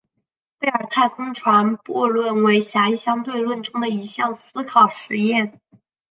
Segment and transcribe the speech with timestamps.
[0.57, 5.61] 贝尔太空船悖论为狭义相对论中的一项思考实验。